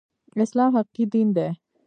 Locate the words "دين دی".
1.13-1.47